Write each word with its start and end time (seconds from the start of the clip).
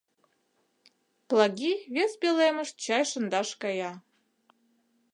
Плаги 1.29 1.73
вес 1.95 2.11
пӧлемыш 2.21 2.69
чай 2.83 3.03
шындаш 3.11 3.49
кая. 3.61 3.93